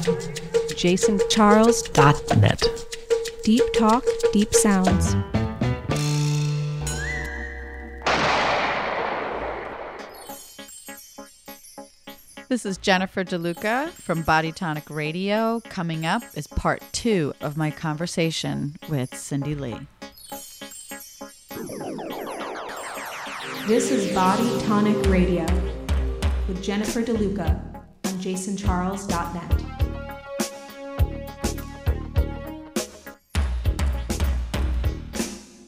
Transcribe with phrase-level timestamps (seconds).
[0.00, 2.62] JasonCharles.net.
[3.44, 5.14] Deep talk, deep sounds.
[12.48, 15.60] This is Jennifer DeLuca from Body Tonic Radio.
[15.68, 19.78] Coming up is part two of my conversation with Cindy Lee.
[23.68, 25.46] This is Body Tonic Radio
[26.48, 27.62] with Jennifer DeLuca
[28.04, 29.69] on JasonCharles.net.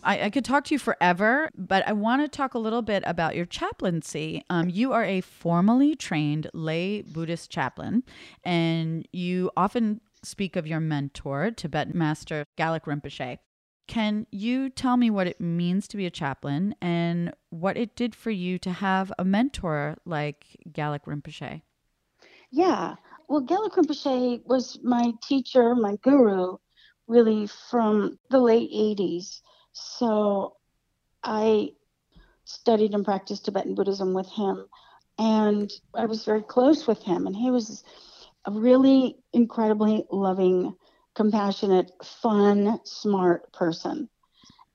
[0.03, 3.03] I, I, could talk to you forever, but I want to talk a little bit
[3.07, 4.45] about your chaplaincy.
[4.51, 8.03] Um, you are a formally trained lay Buddhist chaplain,
[8.45, 13.39] and you often speak of your mentor, Tibetan master Gelek Rinpoche.
[13.89, 18.15] Can you tell me what it means to be a chaplain and what it did
[18.15, 21.63] for you to have a mentor like Gelek Rinpoche?
[22.51, 22.95] Yeah.
[23.29, 26.57] Well, Gelek Rinpoche was my teacher, my guru,
[27.09, 29.41] really from the late 80s.
[29.73, 30.57] So
[31.23, 31.71] I
[32.45, 34.67] studied and practiced Tibetan Buddhism with him,
[35.19, 37.27] and I was very close with him.
[37.27, 37.85] And he was
[38.45, 40.75] a really incredibly loving,
[41.15, 44.09] compassionate, fun, smart person.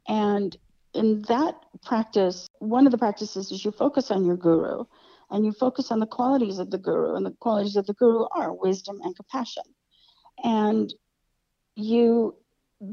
[0.07, 0.55] And
[0.93, 4.85] in that practice, one of the practices is you focus on your guru
[5.29, 7.15] and you focus on the qualities of the guru.
[7.15, 9.63] And the qualities of the guru are wisdom and compassion.
[10.43, 10.93] And
[11.75, 12.35] you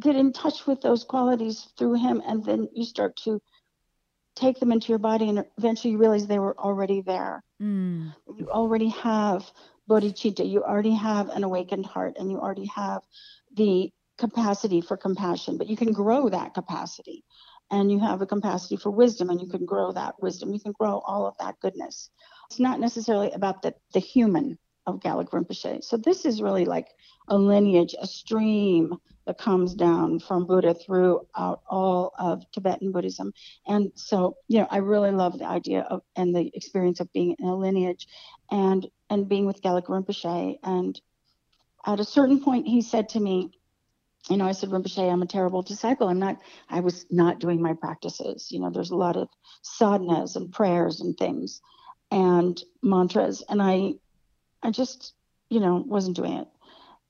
[0.00, 3.40] get in touch with those qualities through him and then you start to
[4.34, 7.44] take them into your body and eventually you realize they were already there.
[7.62, 8.12] Mm.
[8.36, 9.48] you already have
[9.88, 13.02] bodhicitta you already have an awakened heart and you already have
[13.54, 17.24] the capacity for compassion but you can grow that capacity.
[17.70, 20.52] And you have a capacity for wisdom and you can grow that wisdom.
[20.52, 22.10] You can grow all of that goodness.
[22.50, 25.82] It's not necessarily about the, the human of Gelek Rinpoche.
[25.82, 26.88] So this is really like
[27.28, 28.94] a lineage, a stream
[29.26, 33.32] that comes down from Buddha throughout all of Tibetan Buddhism.
[33.66, 37.34] And so, you know, I really love the idea of and the experience of being
[37.38, 38.06] in a lineage
[38.50, 40.58] and and being with Gelek Rinpoche.
[40.62, 41.00] And
[41.86, 43.50] at a certain point he said to me,
[44.28, 46.08] you know, I said, Rinpoche, I'm a terrible disciple.
[46.08, 46.38] I'm not,
[46.70, 48.48] I was not doing my practices.
[48.50, 49.28] You know, there's a lot of
[49.62, 51.60] sadhanas and prayers and things
[52.10, 53.42] and mantras.
[53.48, 53.94] And I
[54.64, 55.14] I just,
[55.50, 56.48] you know, wasn't doing it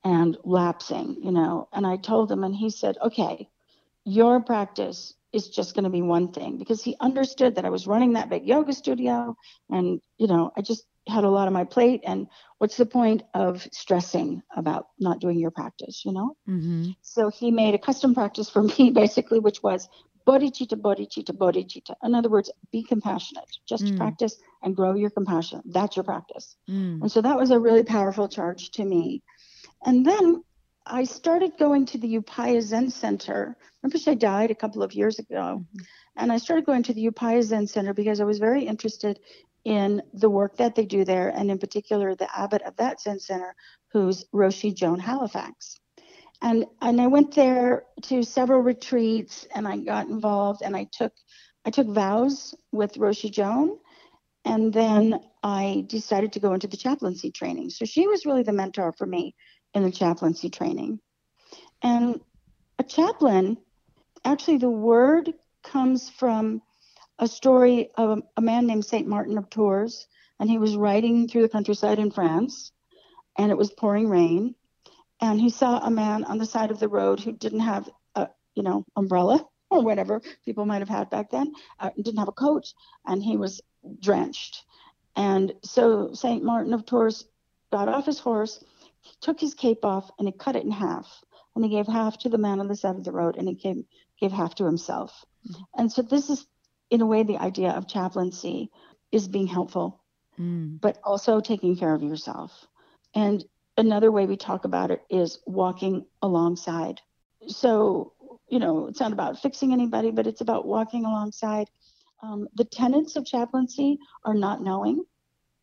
[0.03, 1.67] and lapsing, you know.
[1.73, 3.49] And I told him, and he said, okay,
[4.03, 7.87] your practice is just going to be one thing because he understood that I was
[7.87, 9.35] running that big yoga studio
[9.69, 12.01] and, you know, I just had a lot on my plate.
[12.05, 12.27] And
[12.57, 16.37] what's the point of stressing about not doing your practice, you know?
[16.47, 16.91] Mm-hmm.
[17.01, 19.89] So he made a custom practice for me, basically, which was
[20.25, 21.95] bodhicitta, bodhicitta, bodhicitta.
[22.03, 23.49] In other words, be compassionate.
[23.67, 23.97] Just mm.
[23.97, 25.61] practice and grow your compassion.
[25.65, 26.55] That's your practice.
[26.69, 27.01] Mm.
[27.01, 29.21] And so that was a really powerful charge to me.
[29.85, 30.43] And then
[30.85, 33.57] I started going to the Upaya Zen Center.
[33.81, 35.63] Remember, Rinpoche died a couple of years ago.
[35.63, 35.83] Mm-hmm.
[36.17, 39.19] And I started going to the Upaya Zen Center because I was very interested
[39.65, 43.19] in the work that they do there, and in particular, the abbot of that Zen
[43.19, 43.55] Center,
[43.91, 45.79] who's Roshi Joan Halifax
[46.41, 51.13] and and I went there to several retreats and I got involved and I took
[51.65, 53.77] I took vows with Roshi Joan
[54.43, 57.71] and then I decided to go into the chaplaincy training.
[57.71, 59.35] So she was really the mentor for me
[59.73, 60.99] in the chaplaincy training.
[61.81, 62.21] And
[62.77, 63.57] a chaplain,
[64.23, 66.61] actually the word comes from
[67.17, 70.07] a story of a, a man named Saint Martin of Tours
[70.39, 72.71] and he was riding through the countryside in France
[73.37, 74.53] and it was pouring rain
[75.21, 78.27] and he saw a man on the side of the road who didn't have a
[78.55, 82.33] you know umbrella or whatever people might have had back then uh, didn't have a
[82.33, 82.73] coat
[83.05, 83.61] and he was
[83.99, 84.63] drenched
[85.15, 87.25] and so saint martin of tours
[87.71, 88.63] got off his horse
[89.21, 91.23] took his cape off and he cut it in half
[91.55, 93.53] and he gave half to the man on the side of the road and he
[93.53, 93.83] gave,
[94.19, 95.63] gave half to himself mm-hmm.
[95.77, 96.45] and so this is
[96.89, 98.69] in a way the idea of chaplaincy
[99.11, 100.01] is being helpful
[100.39, 100.79] mm.
[100.81, 102.67] but also taking care of yourself
[103.13, 103.45] and
[103.77, 107.01] another way we talk about it is walking alongside.
[107.47, 108.13] So,
[108.47, 111.69] you know, it's not about fixing anybody, but it's about walking alongside.
[112.21, 115.03] Um, the tenets of chaplaincy are not knowing,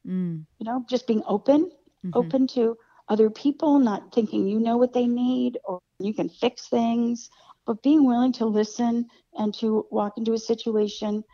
[0.06, 0.44] mm.
[0.59, 1.70] you know, just being open,
[2.05, 2.11] mm-hmm.
[2.14, 2.76] open to
[3.09, 7.31] other people, not thinking you know what they need or you can fix things,
[7.67, 11.25] but being willing to listen and to walk into a situation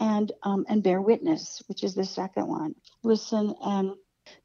[0.00, 2.74] and um, and bear witness, which is the second one.
[3.02, 3.92] Listen and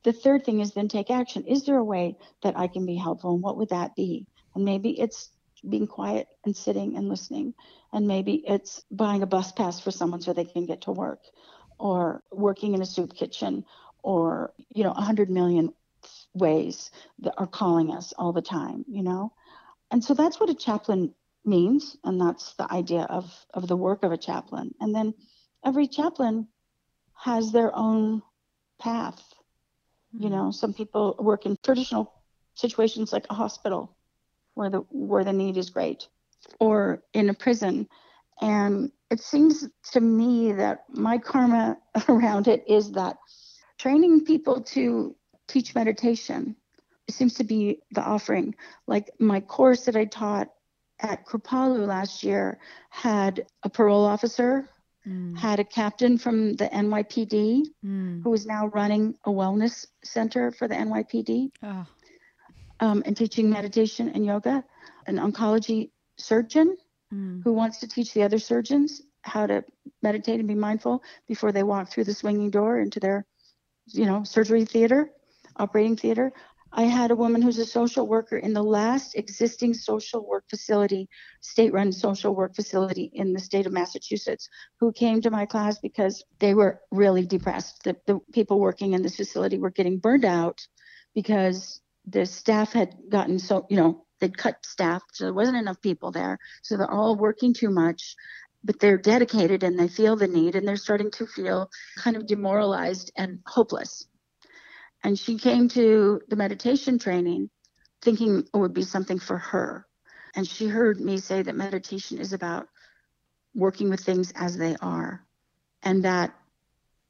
[0.04, 1.46] the third thing is then take action.
[1.46, 3.34] Is there a way that I can be helpful?
[3.34, 4.28] And what would that be?
[4.56, 5.30] And maybe it's
[5.68, 7.54] being quiet and sitting and listening.
[7.92, 11.22] And maybe it's buying a bus pass for someone so they can get to work
[11.80, 13.66] or working in a soup kitchen
[14.02, 15.74] or, you know, a hundred million
[16.34, 19.32] ways that are calling us all the time, you know?
[19.92, 21.14] And so that's what a chaplain
[21.46, 21.96] means.
[22.04, 24.74] And that's the idea of, of the work of a chaplain.
[24.80, 25.14] And then
[25.64, 26.48] every chaplain
[27.14, 28.22] has their own
[28.80, 29.22] path.
[30.14, 30.36] You mm-hmm.
[30.36, 32.14] know, some people work in traditional
[32.56, 33.96] situations like a hospital
[34.54, 36.08] where the where the need is great
[36.60, 37.88] or in a prison.
[38.42, 41.78] And it seems to me that my karma
[42.10, 43.18] around it is that
[43.78, 45.16] training people to
[45.48, 46.56] teach meditation
[47.10, 48.56] seems to be the offering.
[48.88, 50.50] Like my course that i taught
[51.00, 52.60] at kripalu last year
[52.90, 54.70] had a parole officer
[55.08, 55.38] Mm.
[55.38, 58.24] had a captain from the nypd Mm.
[58.24, 61.86] who is now running a wellness center for the nypd Oh.
[62.80, 64.64] um, and teaching meditation and yoga,
[65.08, 66.78] an oncology surgeon
[67.14, 67.44] Mm.
[67.44, 69.64] who wants to teach the other surgeons how to
[70.02, 73.26] meditate and be mindful before they walk through the swinging door into their,
[73.88, 75.12] you know, surgery theater,
[75.58, 76.32] operating theater.
[76.76, 81.08] I had a woman who's a social worker in the last existing social work facility,
[81.40, 84.50] state run social work facility in the state of Massachusetts,
[84.80, 87.84] who came to my class because they were really depressed.
[87.84, 90.68] The, the people working in this facility were getting burned out
[91.14, 95.80] because the staff had gotten so, you know, they'd cut staff, so there wasn't enough
[95.80, 96.40] people there.
[96.64, 98.16] So they're all working too much,
[98.64, 102.26] but they're dedicated and they feel the need and they're starting to feel kind of
[102.26, 104.08] demoralized and hopeless.
[105.04, 107.50] And she came to the meditation training
[108.02, 109.86] thinking it would be something for her.
[110.36, 112.68] And she heard me say that meditation is about
[113.54, 115.26] working with things as they are.
[115.84, 116.34] And that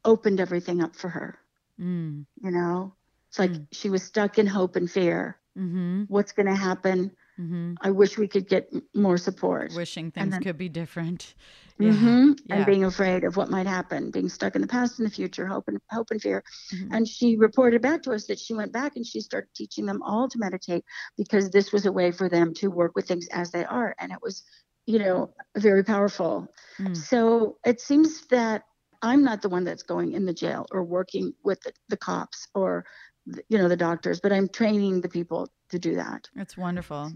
[0.03, 1.37] opened everything up for her.
[1.79, 2.25] Mm.
[2.41, 2.95] You know,
[3.29, 3.67] it's like Mm.
[3.71, 5.39] she was stuck in hope and fear.
[5.57, 6.03] Mm-hmm.
[6.07, 7.15] What's going to happen?
[7.39, 7.73] Mm-hmm.
[7.81, 9.73] I wish we could get more support.
[9.75, 11.33] Wishing things then- could be different.
[11.79, 12.37] Mhm.
[12.45, 12.57] Yeah.
[12.57, 15.47] And being afraid of what might happen, being stuck in the past and the future,
[15.47, 16.43] hope and hope and fear.
[16.71, 16.89] Mhm.
[16.91, 20.01] And she reported back to us that she went back and she started teaching them
[20.03, 20.85] all to meditate
[21.17, 23.95] because this was a way for them to work with things as they are.
[23.97, 24.43] And it was,
[24.85, 26.47] you know, very powerful.
[26.79, 26.95] Mm.
[26.95, 28.63] So it seems that
[29.01, 32.47] I'm not the one that's going in the jail or working with the, the cops
[32.53, 32.85] or,
[33.25, 36.29] you know, the doctors, but I'm training the people to do that.
[36.35, 37.13] It's wonderful.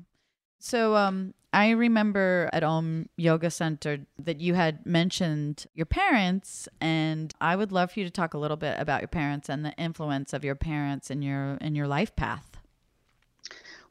[0.60, 7.34] So, um, I remember at Om Yoga Center that you had mentioned your parents, and
[7.40, 9.74] I would love for you to talk a little bit about your parents and the
[9.74, 12.57] influence of your parents in your in your life path.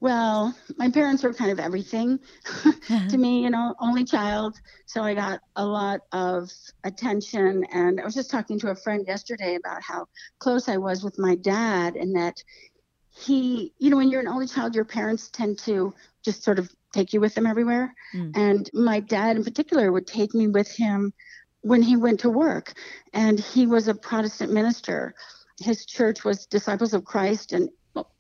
[0.01, 2.19] Well, my parents were kind of everything
[3.09, 4.57] to me, you know, only child.
[4.87, 6.51] So I got a lot of
[6.85, 7.65] attention.
[7.73, 10.07] And I was just talking to a friend yesterday about how
[10.39, 12.43] close I was with my dad and that
[13.11, 16.71] he, you know, when you're an only child, your parents tend to just sort of
[16.93, 17.95] take you with them everywhere.
[18.15, 18.37] Mm.
[18.37, 21.13] And my dad in particular would take me with him
[21.63, 22.75] when he went to work.
[23.15, 25.15] And he was a Protestant minister.
[25.61, 27.53] His church was Disciples of Christ.
[27.53, 27.71] And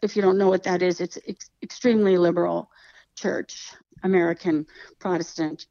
[0.03, 2.71] if you don't know what that is, it's ex- extremely liberal
[3.17, 4.67] church, American
[4.99, 5.67] Protestant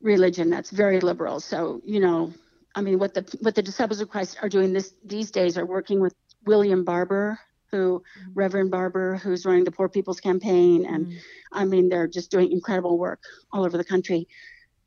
[0.00, 1.40] religion that's very liberal.
[1.40, 2.32] So, you know,
[2.74, 5.66] I mean, what the what the Disciples of Christ are doing this these days are
[5.66, 6.14] working with
[6.46, 7.38] William Barber,
[7.70, 8.02] who
[8.34, 11.18] Reverend Barber, who's running the Poor People's Campaign, and Mm.
[11.52, 13.20] I mean, they're just doing incredible work
[13.52, 14.26] all over the country.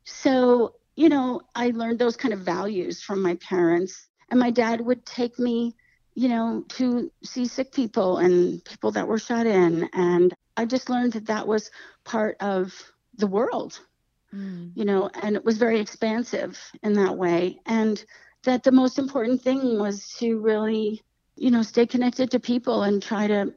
[0.04, 4.80] So, you know, I learned those kind of values from my parents, and my dad
[4.80, 5.76] would take me,
[6.16, 10.90] you know, to see sick people and people that were shut in, and I just
[10.90, 11.70] learned that that was
[12.04, 12.74] part of
[13.18, 13.78] the world
[14.34, 14.72] Mm.
[14.74, 17.60] you know, and it was very expansive in that way.
[17.64, 18.04] And
[18.42, 21.00] that the most important thing was to really,
[21.36, 23.54] you know, stay connected to people and try to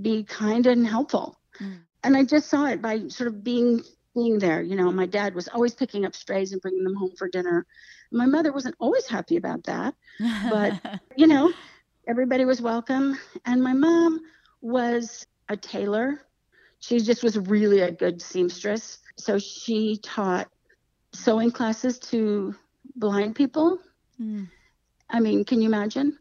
[0.00, 1.38] be kind and helpful.
[1.60, 1.80] Mm.
[2.04, 3.82] And I just saw it by sort of being
[4.14, 4.62] being there.
[4.62, 7.66] You know, my dad was always picking up strays and bringing them home for dinner.
[8.10, 9.94] My mother wasn't always happy about that
[10.50, 10.80] But-
[11.16, 11.52] you know,
[12.08, 13.18] everybody was welcome.
[13.44, 14.20] And my mom
[14.60, 16.20] was a tailor.
[16.80, 18.98] She just was really a good seamstress.
[19.18, 20.48] So she taught
[21.14, 22.54] sewing classes to
[22.96, 23.78] blind people.
[24.20, 24.48] Mm.
[25.10, 26.18] I mean, can you imagine?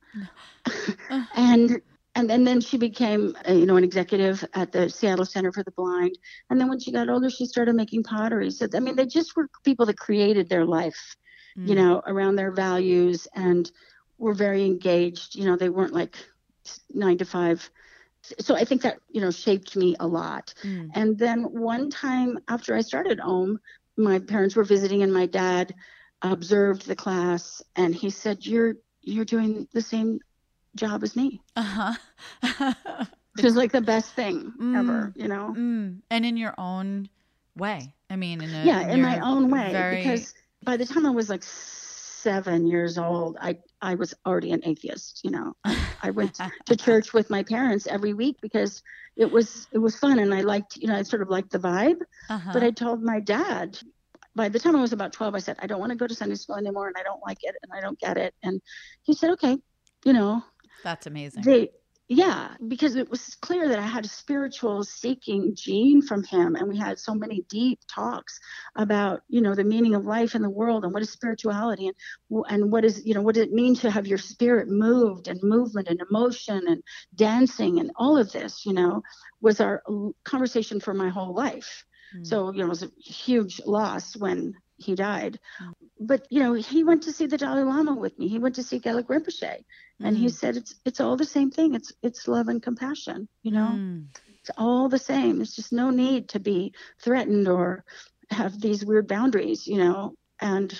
[1.09, 1.23] Uh.
[1.35, 1.81] and
[2.15, 5.63] and and then she became, uh, you know, an executive at the Seattle Center for
[5.63, 6.17] the Blind.
[6.49, 8.51] And then when she got older, she started making pottery.
[8.51, 11.15] So I mean, they just were people that created their life
[11.63, 11.77] you Mm.
[11.77, 13.71] know, around their values and
[14.17, 15.35] were very engaged.
[15.35, 16.17] You know, they weren't like
[16.93, 17.69] nine to five.
[18.39, 20.53] So I think that, you know, shaped me a lot.
[20.63, 20.89] Mm.
[20.93, 23.59] And then one time after I started OM,
[23.95, 25.73] my parents were visiting and my dad
[26.21, 30.19] observed the class and he said, You're you're doing the same
[30.75, 31.41] job as me.
[31.55, 31.93] Uh-huh.
[33.35, 35.53] Which is like the best thing ever, you know?
[35.55, 36.01] Mm.
[36.09, 37.07] And in your own
[37.55, 37.93] way.
[38.09, 39.71] I mean, in a yeah, in my own way.
[39.71, 40.33] very- Because
[40.63, 41.43] by the time I was like
[42.27, 45.21] seven years old, I I was already an atheist.
[45.23, 45.53] You know,
[46.03, 48.83] I went to church with my parents every week because
[49.15, 51.59] it was it was fun and I liked you know I sort of liked the
[51.59, 52.01] vibe.
[52.29, 52.51] Uh-huh.
[52.53, 53.79] But I told my dad
[54.35, 56.13] by the time I was about 12, I said, I don't want to go to
[56.13, 58.35] Sunday school anymore and I don't like it and I don't get it.
[58.43, 58.61] And
[59.01, 59.57] he said, okay,
[60.05, 60.43] you know,
[60.83, 61.41] That's amazing.
[61.41, 61.69] they,
[62.09, 66.55] yeah, because it was clear that I had a spiritual seeking gene from him.
[66.55, 68.39] And we had so many deep talks
[68.77, 72.45] about, you know, the meaning of life in the world and what is spirituality and,
[72.47, 75.43] and what is, you know, what does it mean to have your spirit moved and
[75.43, 76.81] movement and emotion and
[77.15, 79.01] dancing and all of this, you know,
[79.41, 79.83] was our
[80.23, 81.83] conversation for my whole life.
[82.15, 82.25] Mm.
[82.25, 85.39] So, you know, it was a huge loss when he died.
[85.99, 88.27] But, you know, he went to see the Dalai Lama with me.
[88.27, 89.63] He went to see Gelek Rinpoche.
[89.99, 90.31] And he Mm.
[90.31, 91.73] said it's it's all the same thing.
[91.73, 93.71] It's it's love and compassion, you know?
[93.79, 94.05] Mm.
[94.41, 95.37] It's all the same.
[95.37, 97.83] There's just no need to be threatened or
[98.29, 100.13] have these weird boundaries, you know.
[100.39, 100.79] And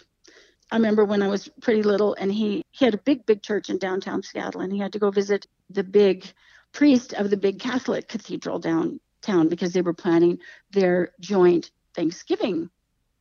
[0.71, 3.69] I remember when I was pretty little and he he had a big, big church
[3.69, 6.31] in downtown Seattle and he had to go visit the big
[6.73, 10.37] priest of the big Catholic cathedral downtown because they were planning
[10.71, 12.69] their joint Thanksgiving,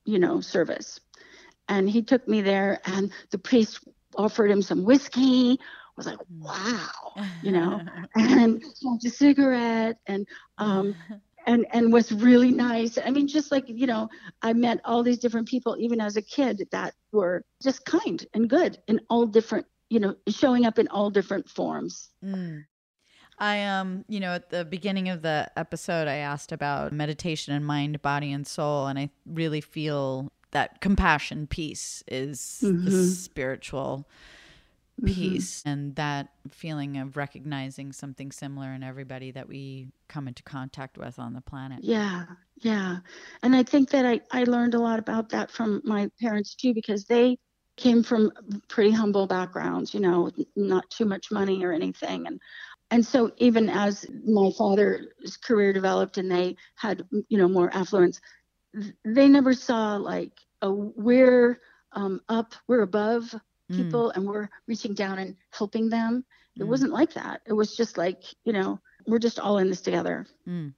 [0.06, 1.00] you know, service.
[1.68, 3.80] And he took me there and the priest
[4.16, 5.58] offered him some whiskey.
[5.60, 6.88] I was like, wow,
[7.42, 7.80] you know,
[8.14, 10.26] and smoked a cigarette and
[10.58, 10.94] um
[11.46, 12.98] and and was really nice.
[12.98, 14.08] I mean, just like you know,
[14.42, 18.48] I met all these different people, even as a kid, that were just kind and
[18.48, 22.10] good in all different, you know, showing up in all different forms.
[22.24, 22.64] Mm.
[23.38, 27.66] I um, you know, at the beginning of the episode, I asked about meditation and
[27.66, 32.90] mind, body, and soul, and I really feel that compassion piece is the Mhm.
[32.90, 34.08] spiritual
[35.02, 35.46] Mhm.
[35.46, 40.98] piece, and that feeling of recognizing something similar in everybody that we come into contact
[40.98, 41.82] with on the planet.
[41.82, 42.24] Yeah,
[42.56, 42.98] yeah.
[43.42, 46.72] And I think that I, I learned a lot about that from my parents too,
[46.74, 47.38] because they
[47.76, 48.32] came from
[48.68, 52.26] pretty humble backgrounds, you know, not too much money or anything.
[52.26, 52.40] And
[52.90, 58.20] and so even as my father's career developed and they had, you know, more affluence,
[59.04, 61.60] they never saw like a we're
[61.92, 63.34] um, up, we're above
[63.70, 66.24] Mm, people and we're reaching down and helping them.
[66.58, 66.68] It Mm.
[66.68, 67.42] wasn't like that.
[67.46, 70.26] It was just like, you know, we're just all in this together.
[70.48, 70.72] mm.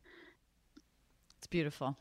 [1.38, 1.96] It's beautiful.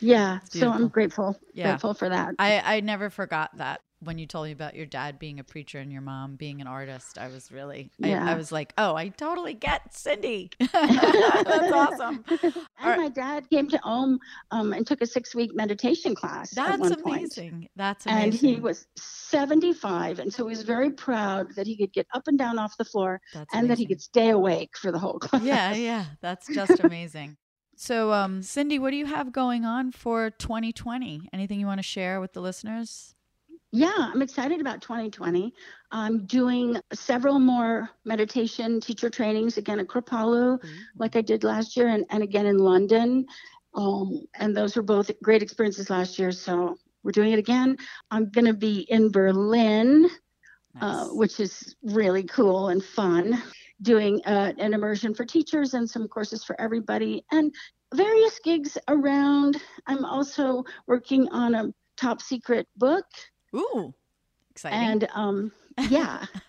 [0.00, 0.38] Yeah.
[0.44, 1.70] It's So I'm grateful, Yeah.
[1.70, 2.34] grateful for that.
[2.38, 5.78] I, I never forgot that when you told me about your dad being a preacher
[5.78, 7.18] and your mom being an artist.
[7.18, 10.50] I was really, I, I was like, oh, I totally get Cindy.
[10.72, 12.24] That's awesome.
[12.28, 12.98] and Alright.
[12.98, 14.18] my dad came to Om
[14.50, 16.56] um, and took a six week meditation class.
[16.56, 17.16] at That's one point.
[17.18, 17.68] amazing.
[17.76, 20.18] That's And he was 75.
[20.18, 22.84] And so he was very proud that he could get up and down off the
[22.84, 25.42] floor That's and that he could stay awake for the whole class.
[25.42, 26.04] yeah, yeah.
[26.20, 27.36] That's just amazing.
[27.76, 31.28] So, um, Cindy, what do you have going on for 2020?
[31.32, 33.13] Anything you want to share with the listeners?
[33.74, 35.52] Yeah, I'm excited about 2020.
[35.90, 40.62] I'm doing several more meditation teacher trainings again at Kripalu,
[40.96, 43.26] like I did last year, and, and again in London.
[43.74, 46.30] Um, and those were both great experiences last year.
[46.30, 47.76] So we're doing it again.
[48.12, 50.08] I'm going to be in Berlin,
[50.80, 53.42] uh, which is really cool and fun,
[53.82, 57.52] doing uh, an immersion for teachers and some courses for everybody, and
[57.92, 59.60] various gigs around.
[59.88, 63.06] I'm also working on a top secret book.
[63.54, 63.94] Ooh,
[64.50, 64.78] exciting.
[64.78, 65.52] And um,
[65.88, 66.26] yeah.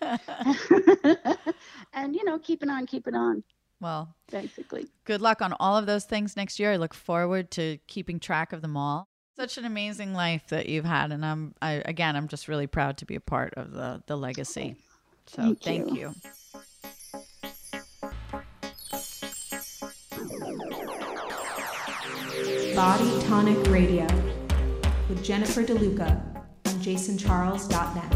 [1.92, 3.42] and, you know, keeping on, keeping on,
[3.80, 4.86] well, basically.
[5.04, 6.72] good luck on all of those things next year.
[6.72, 9.08] I look forward to keeping track of them all.
[9.36, 12.96] Such an amazing life that you've had, and I'm I, again, I'm just really proud
[12.98, 14.76] to be a part of the the legacy.
[15.26, 16.14] So Thank thank you.
[16.14, 16.14] you.
[22.74, 24.06] Body Tonic Radio
[25.10, 26.35] with Jennifer DeLuca
[26.76, 28.12] on jasoncharles.net.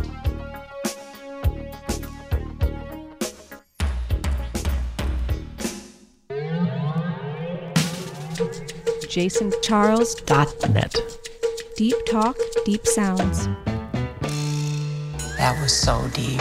[9.10, 10.96] jasoncharles.net.
[11.76, 13.46] Deep talk, deep sounds.
[15.36, 16.40] That was so deep.